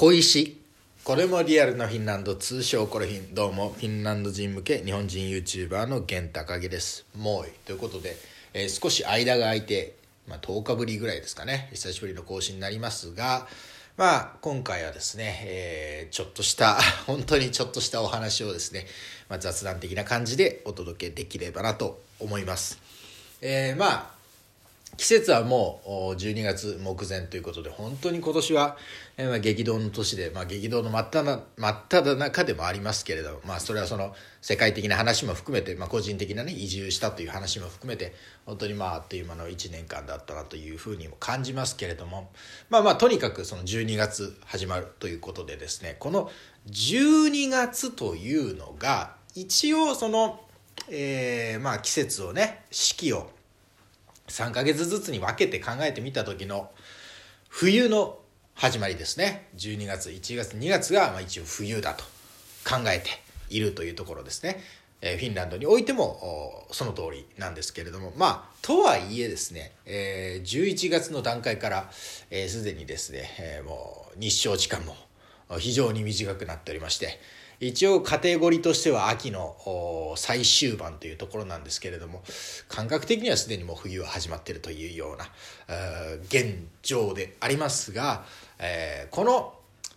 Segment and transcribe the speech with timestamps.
[0.00, 0.58] 小石。
[1.04, 3.34] これもリアルなフィンランド通称コレフィン。
[3.34, 7.04] どうもフィンランド人向け日本人 YouTuber の源高木です。
[7.14, 8.16] もういということで、
[8.54, 11.68] えー少し間が空いて、まあ、10日ぶりぐらいですかね。
[11.74, 13.46] 久しぶりの更新になりますが
[13.98, 18.86] まあ今回はですね、えーちょっとした 本当にちょっとしたお話をですね、
[19.28, 22.78] まあ、雑談的な感じでお届けできればなと思います。
[23.42, 24.19] えーまあ
[24.96, 28.76] 季節はもう12月目前ということで本当に今年は、
[29.16, 38.14] えーまあ、激動の年で、まあ、激動の真っ只中真っ只中でもありますけれども、まあ、それはその世界的な話も含めて、まあ、個人的なね移住したという話も含めて
[38.44, 42.30] 本当にまああっという間の1年間だったなというふうにも感じますけれども
[42.68, 46.30] まあまあとにかくその12月始まるということでですねこの
[46.68, 50.40] 12月というのが一応その、
[50.90, 53.30] えーまあ季節をね四季を
[54.30, 56.70] 3ヶ月ずつに分けて考えてみた時の
[57.48, 58.18] 冬の
[58.54, 59.48] 始まりですね。
[59.56, 62.04] 12月1月2月がま一応冬だと
[62.64, 63.10] 考えて
[63.48, 64.62] いるというところですね、
[65.02, 68.12] えフィンランドにおいてもその通りなんですけれども。
[68.16, 74.94] まあとはいえですね、え11月の段階からすで、えーにですね、えもう日照時間も
[75.58, 77.18] 非常に短くなっておりまして
[77.60, 82.22] 一応カテゴリーとしては秋の最終盤というところなんですけれども
[82.68, 85.26] 感覚的にはすでにもう冬は始まっているというような
[85.68, 88.24] え現状でありますが、
[88.58, 89.54] えーこの、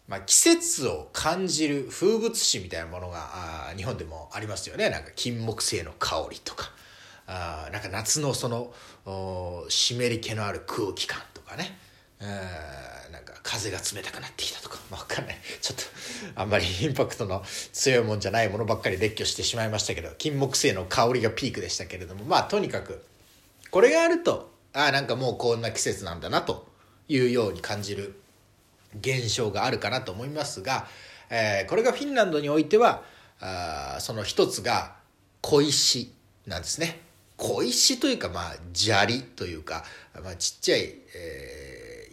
[0.09, 4.89] まあ、季節を感じる風物詩みたいなものがあ日本でもありますよね。
[4.89, 6.71] なんか金木犀の香りとか
[7.25, 8.73] あなんか夏のその
[9.69, 11.77] 湿り気のある空気感とかね。
[12.23, 15.37] えなんか風が冷たくなってきたとか、まあ、分かんない。
[15.61, 15.83] ちょっと
[16.41, 17.43] あんまり インパクトの
[17.73, 22.23] 強いもんじゃないものばっかり列挙してしまいましたけど金木犀の香りがピークでしたけれども。
[22.25, 23.03] まあとにかく
[23.69, 26.67] これがあるとああなんかもうこんな季節なんだなと
[27.07, 28.19] いうように感じる
[28.99, 30.87] 現象があるかなと思いますが、
[31.29, 33.03] えーこれがフィンランドにおいては
[33.39, 34.95] あその一つが
[35.41, 36.13] 小石
[36.45, 37.01] なんですね。
[37.37, 39.83] 小石というかまあ砂利というか、
[40.23, 41.62] まあ、ちっちゃい、えー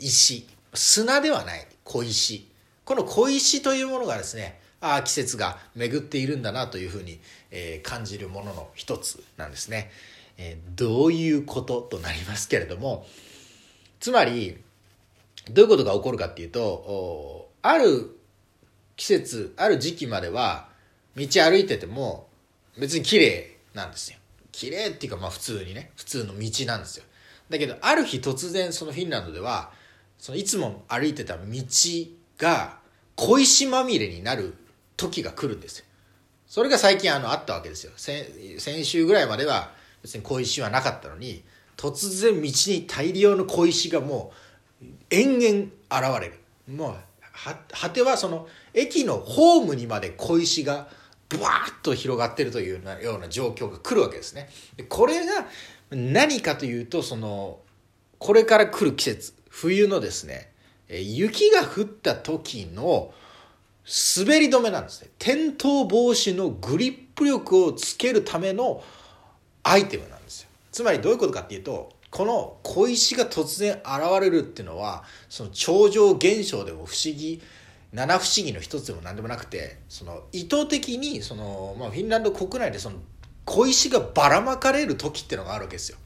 [0.00, 0.46] 石。
[0.74, 1.66] 砂ではない。
[1.84, 2.50] 小石。
[2.84, 7.20] この小石というものがですねああ季節が巡っているんだなというふうに、
[7.52, 9.92] えー感じるものの一つなんですね、
[10.38, 13.06] えーどういうこととなりますけれども
[14.00, 14.56] つまり
[15.50, 18.18] どういうことが起こるかっていうとある
[18.96, 20.68] 季節ある時期までは
[21.16, 22.28] 道歩いてても
[22.76, 24.18] 別に綺麗なんですよ。
[24.50, 27.04] 綺麗っていうかまあ普通にね普通の道なんですよ。
[27.50, 29.70] だけどある日突然そのフィンランドでは
[30.20, 31.42] そのいつも歩いてた道
[32.36, 32.78] が
[33.16, 34.54] 小石まみれになる
[34.98, 35.86] 時が来るんですよ。
[36.46, 37.92] それが最近あのあったわけですよ。
[37.96, 39.72] 先週ぐらいまでは
[40.02, 41.42] 別に小石はなかったのに
[41.78, 44.32] 突然道に大量の小石がも
[44.82, 46.38] う延々現れる。
[46.70, 46.96] もう
[47.72, 50.88] 果てはその駅のホームにまで小石が
[51.30, 54.50] ブワーッと広がってるというような状況が来るわけですね。
[54.90, 55.46] これが
[55.90, 57.60] 何かというとその
[58.18, 59.39] これから来る季節。
[59.50, 60.50] 冬のですね
[60.88, 63.12] 雪が降った時の
[64.16, 65.10] 滑り止めなんですね。
[65.18, 68.82] 転倒防止のグリップ力をつけるための
[69.62, 70.48] アイテムなんですよ。
[70.72, 77.40] つまりどういうことかっていうとこの小石が突然現れるっていうのはその超常現象でも不思議
[77.92, 82.96] 七不思議の一つでも何でもなくてその意図的にその、まあ、フィンランド国内でその
[83.44, 85.98] 小石がばらまかれる時っていうのがあるわけですよ。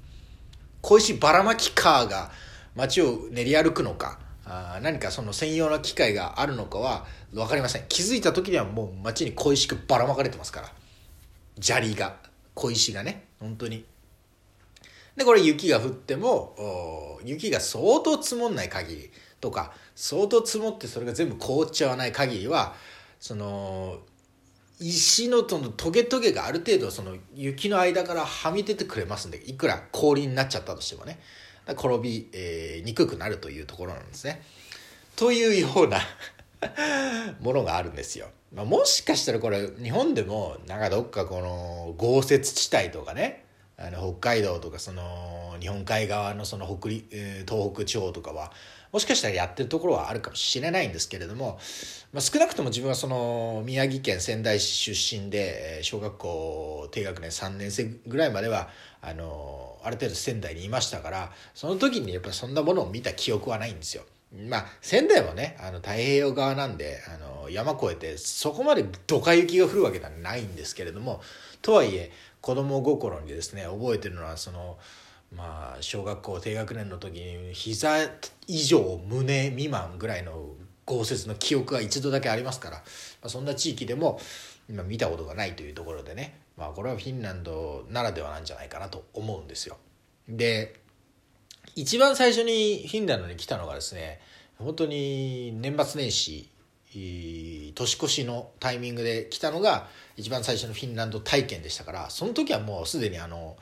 [0.81, 2.31] 小石ばらまきカーが
[2.75, 7.85] 街を練り歩くのかあ何かその専用な機械があるのかは分かりません。
[7.89, 10.73] 気づいた時にはもう街に小石がばらまかれてますから。
[11.61, 12.17] 砂利が
[12.55, 13.84] 小石がね本当に。
[15.17, 22.75] でこれ雪が降っても雪が相当積もんない限りとか相当積もってそれが全部凍っちゃわない限りは
[23.21, 23.99] その
[24.81, 31.21] 石のとのトゲトゲがある程度その雪の間からはみ出てくれますんでいくら氷になっちゃったとしてもね。
[31.69, 34.43] 転び、えーにくくなるというところなんですね。
[35.17, 36.01] というような
[37.41, 38.28] ものがあるんですよ。
[38.53, 43.44] まあ、もしかしたらこれ日本でもなんかどっかこの豪雪地帯とかね
[43.76, 47.06] あの北海道とかその日本海側のその北陸、
[47.48, 48.53] 東北地方とかは
[48.92, 51.59] もしかしたらやってるところはあるかもしれないんですけれども、
[52.12, 58.68] まあ、少なくとも自分はその宮城県仙台市出身で小学校低学年3年生ぐらいまでは
[59.03, 64.04] あのある程度仙台にいましたからその時にやっぱりそんなものを見た記憶はないんですよ。
[64.48, 71.21] まあ仙台もねあの太平洋側なんであの山越えてそこまでドカ雪が降るわけではないんですけれども
[71.62, 72.12] とはいえ
[72.45, 74.77] 子供心にですね覚えてるのはその
[75.35, 77.97] まあ小学校低学年の時に膝
[78.47, 80.51] 以上胸未満ぐらいの
[80.85, 82.83] 豪雪の記憶が一度だけありますから、ま
[83.23, 84.21] あ、そんな地域でも
[84.69, 89.79] 今見たことがないというところでね、まあ、これはフィンランドならではなんじゃないかなと思うんですよ。
[90.29, 90.79] で
[91.75, 94.21] 一番最初にフィンランドに来たのがですね
[94.59, 96.51] 本当に年末年始
[96.95, 103.57] 年越しのタイミングで来たのが一番最初のフィンランド体験でしたからその時はもうすでにあの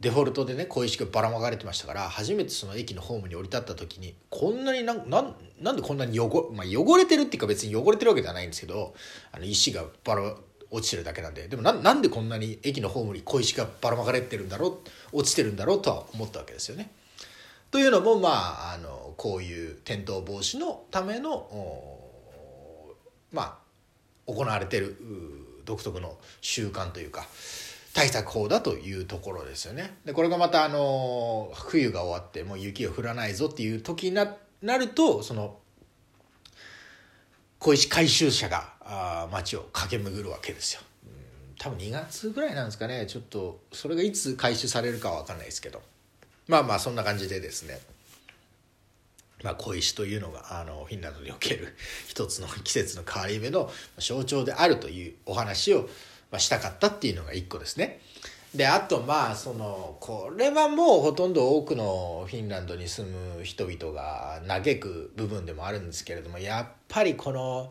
[0.00, 8.94] デフォルトでね小石がばらまかれてましたから初めてその駅のホームに降り立った時にこんなになんなんでこんなに汚,、まあ、汚れてるっていうか別に汚れてるわけではないんですけど
[9.32, 10.34] あの石がばら
[10.70, 14.80] 落ちてるだけなんででもななんでこんなに駅のホームに小石がばらまかれてるんだろ
[15.12, 16.90] う落ちてるんだろうとは思ったわけですよね。
[17.70, 22.05] というのもまああのこういう転倒防止のための
[23.32, 23.58] ま
[24.26, 24.96] あ行われてる
[25.64, 27.26] 独特の習慣というか
[27.92, 29.96] 対策法だというところですよね。
[30.04, 35.56] でこれがまたあの冬が終わってもう雪が降らないぞっていう時にななるとその
[37.58, 40.82] 小石回収車があ街を駆け巡るわけですよ。
[41.58, 45.82] 多分2月ぐらいなんですかねちょっとそれがいつ回収されるかは分かんないですけど
[46.48, 47.80] まあまあそんな感じでですね
[49.46, 51.76] まあ、小石というのがあのフィンランドにおける
[52.08, 55.88] 一つの季節の変わり目の象徴であるというお話を
[56.32, 58.00] ましたかったっていうのが一個ですね。
[58.56, 67.70] であとまあそのこれはもうほとんど多くのフィンランドに住む人々が嘆く部分でもあるんですけれどもやっぱりこの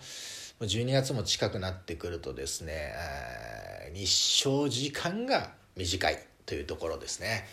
[0.61, 2.93] 12月も近くなってくるとですね
[3.93, 7.45] 日照時間が短いというところですね。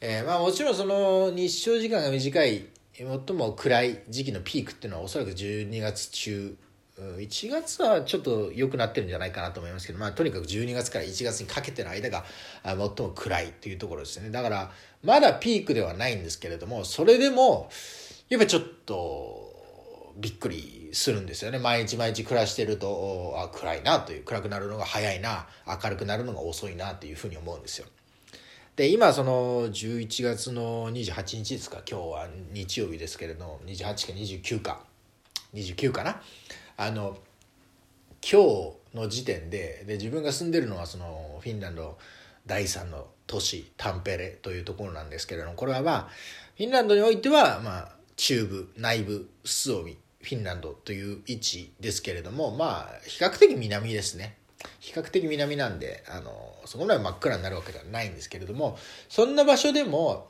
[0.00, 2.66] えー、まあもちろんその日照時間が短い
[2.98, 6.56] 最も暗い時期のピークっていうのはおそらく12月中。
[6.98, 12.24] 1月はちょっと良くなってるんじゃないかなと思いますけど、まあ、とにかく12月から1月にかけての間が
[12.64, 14.30] 最も暗いというところですね。
[14.30, 14.72] だから
[15.04, 17.68] まだピークではないんですけれどもそれでも
[18.30, 21.58] やっぱちょっとびっくりするんですよね。
[21.58, 27.86] 毎日毎日暮らしてるとあ暗いなという暗くなるのが早いな明るくなるのが遅いなというふうに思うんですよ。
[28.76, 34.80] で今その11月の28日ですか今日は日曜日ですけれど28か29か
[35.54, 36.20] 29かな？
[36.76, 37.16] あの
[38.20, 41.96] 今日の時点でで自分が住んでるのはそのフィンランド
[42.44, 46.08] 第3の都市タンペレというところなんですけれどもこれはまあ
[46.58, 54.36] フィンランドにおいてはまあ中部内部スオミフィンランドという位置ですけれどもまあ比較的南ですね。
[54.80, 60.28] 比較的南なんであのそこまで真っ暗になるわけではないんですけれどもそんな場所でも、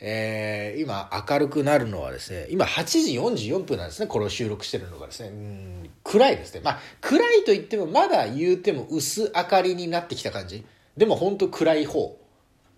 [0.00, 5.28] えー、今明るくなるのはですね今8時44分なんですねこれを収録してるのがですね。
[5.30, 6.62] うん暗いですね。
[6.64, 10.64] まあ暗いと言ってもまだ言うても薄明かりになってきた感じ。
[10.96, 12.18] でも本当暗い方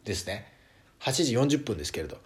[0.04, 0.52] ですね。
[1.00, 2.18] 8時40分ですけれど、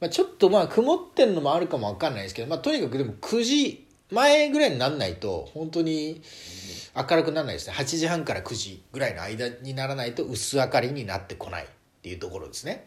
[0.00, 6.22] まあ、ちょっとまあ曇ってんのもあるかもわかんないですけど、まあ、とにかくでも9時前ぐらいになんないと本当に
[6.94, 7.74] 明るくならないですね。
[7.74, 11.66] 8時半から9時ぐらいの間にならないと薄明かりになってこないっ
[12.02, 12.86] ていうところですね。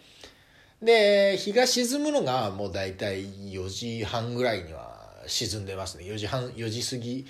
[0.81, 6.05] で日が沈むのがもう大体4時半ぐらいには沈んでますね。
[6.05, 7.25] 4時半4時過ぎ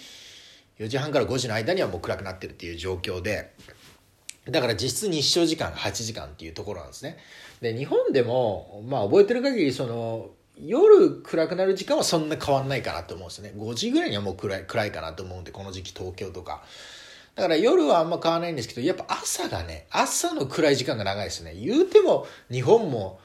[0.80, 3.54] 4時半から5時の間にはもう暗くなってるっていう状況で。
[4.50, 7.18] だから実質日照時間が8時間っていうところなんですね。
[7.62, 13.54] で日本でもまあ覚えてる限りその夜暗くなる時間はそんな変わんないかなと思うんですね。
[13.56, 16.64] 5時ぐらいにはもう暗い暗いかなと思うんでこの時期東京とか。
[17.36, 21.54] だから夜はあんま変わらないんですけどやっぱ朝がね朝の暗い時間が長いですね。
[21.54, 23.20] 言うても日本も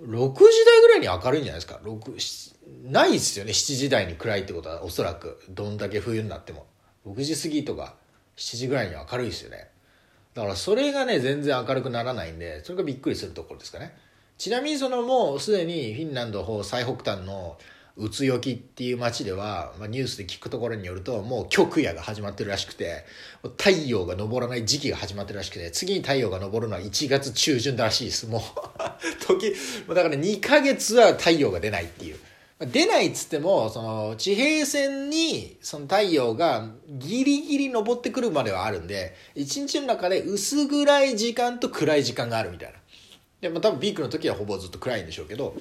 [0.00, 1.80] 6時台ぐらいに明るいんじゃないですか。
[1.82, 3.52] 6ないですよね。
[3.52, 5.40] 7時台に暗いってことはおそらく。
[5.48, 6.66] どんだけ冬になっても。
[7.06, 7.94] 6時過ぎとか
[8.36, 9.70] 7時ぐらいには明るいですよね。
[10.34, 13.96] だからそれがね全然明るくならないんでそれがびっくりするところですかね。
[14.38, 17.58] ちなみにそのもうすでにフィンランド方最北端の
[17.96, 23.04] 宇津よきっていう町では、まあ、ニュースで聞くところによるともう極夜が始まってるらしくて
[23.42, 28.28] 太陽が昇らない時期が始まってるらしくて次に太陽が昇るのは1月中旬だらしいです。
[28.28, 28.42] もう
[29.26, 29.52] 時
[29.88, 32.18] だから2ヶ月は太陽が出ないっていう。
[32.60, 42.78] 出ないっつってもその地平線にその太陽がギリギリ昇ってくるまではあるんで1日の中で薄暗い時間と暗い時間があるみたいな。
[43.40, 45.54] でも多分ピークの時はほぼずっと暗いんでしょうけど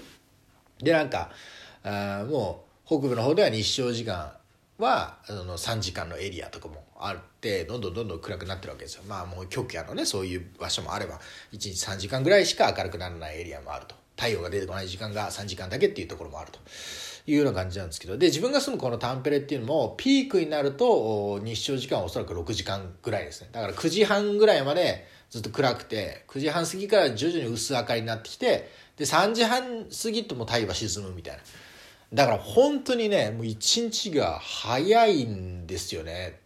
[0.79, 1.31] でなんか
[1.83, 4.33] あもう北部の方では日照時間
[4.77, 9.03] はあの3時間のエリアとかもあってどんどんどんどん暗くなってるわけですよ。
[9.07, 11.19] まあもう極夜のねそういう場所もあれば
[11.51, 13.95] 1日3時間ぐらいしか明るくならないエリアもあると。
[14.15, 16.59] 太陽が出てこない時間が3時間だけっていうところもあると。
[17.27, 18.17] いうような感じなんですけど。
[18.17, 23.49] で自分が住むこのタンペレっていうのもピークになると日照時間はおそらく6時間ぐらいですね。
[23.51, 31.43] だから9時半ぐらいまでずっと暗くて9時半過ぎから徐々に薄明かりになってきてで3時半過ぎとも太陽が沈むみたいな。
[32.13, 36.39] だから本当にねもう一日が早いんですよね。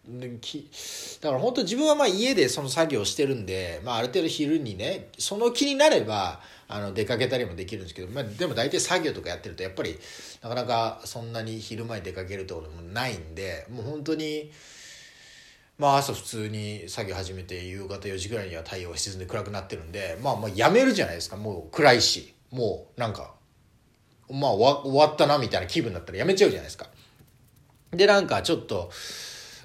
[1.20, 9.96] だから本当自分はまあ家でその作業してるんで、まあ、ある程度昼にねその気になればあの出かけたりもできるんですけど、まあ、でも大体作業とかやってるとやっぱり
[10.42, 14.50] なかなかそんなに昼前に出かけるってこともないんでもう本当に
[15.78, 21.36] まあ朝普通に作業始めて夕方4時ぐらいには太陽が沈んで暗くなってるんでまあもうやめるじゃないですか。
[21.36, 22.34] もう暗いし。
[22.52, 23.32] もうなんか
[24.32, 26.86] まあ終わったなみたいな気分だったらやめちゃうじゃないですか。
[27.92, 28.90] でなんかちょっと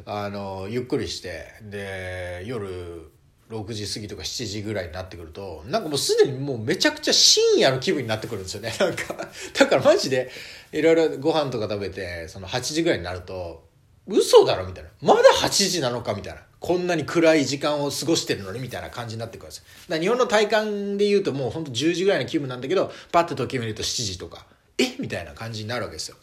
[0.06, 3.12] あのゆっくりしてで夜
[3.50, 8.74] 6時過ぎとか7時ぐらいになってくるとなんかもうすでにもうめちゃくちゃ深夜の気分になってくるんですよね。
[8.80, 9.16] なんか
[9.58, 10.30] だからマジで
[10.74, 13.66] いろいろご飯とか食べてその8時ぐらいになると
[14.06, 14.90] 嘘だろみたいな。
[15.02, 16.42] まだ8時なのかみたいな。
[16.60, 19.64] こんなに暗い時間を過ごしてるのにみたいな感じになってくるんですよ。
[19.90, 24.46] だ日本の体感で言うともうほんと10時ぐらいの気分なんだけどパッと時計見ると7時とか。
[24.78, 24.96] え？
[25.00, 26.18] みたいな感じになるわけですよ。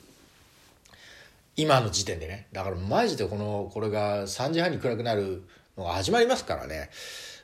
[1.56, 2.46] 今の時点でね。
[2.52, 5.42] だからマジでこのこれが3時半に暗くなる
[5.76, 6.90] のが始まりますからね。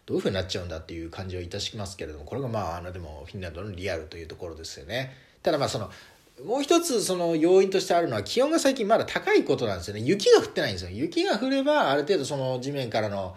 [0.07, 2.25] どういうふうになっちゃうんだっていう感じはいたしますけれども。
[2.25, 5.14] これがまああのでもフィンランドのリアルというところですよね。
[5.43, 5.90] ただまあその
[6.45, 10.00] もう一つその要因としてあるのは気温が最近まだ高いことなんですよね。
[10.00, 10.90] 雪が降ってないんですよ。
[10.90, 13.37] 雪が降ればある程度その地面からの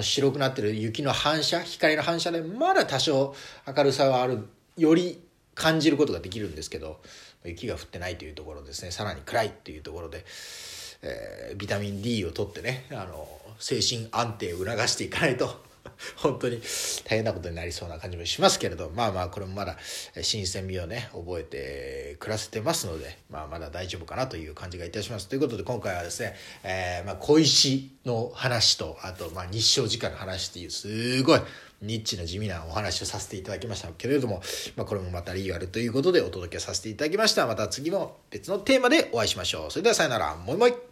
[0.00, 3.34] 白くなってる雪の反射光の反射でまだ多少
[3.66, 5.20] 明るさはあるより
[5.60, 7.00] 感じることができるんですけど
[7.44, 8.90] 雪が降ってないというところですね。
[8.90, 10.24] さらに暗いっていうところで、
[11.02, 15.60] えー、ビタミン D を取ってねあの精神安定を促していかないと
[16.16, 16.62] 本当に
[17.04, 19.76] 大変なことになりそうな感じもしますけれどまあまあこれもまだ
[20.22, 25.28] 新鮮味をね覚えて暮らせてますので、まあ、まだ大丈夫かなという感じがいたします。
[25.28, 31.40] ということで今回はですね、えー、まあ小石の話とあとまあ日照時間の話っていうすごい
[31.82, 34.42] ニッチな地味なお話をさせていただきましたけれども、
[34.76, 37.46] まあ、これもまたリーガルということでお届けさせていただきました。
[37.46, 39.70] また次の別のテーマでお会いしましょう。
[39.70, 40.36] それではさよなら。
[40.36, 40.89] もいもい。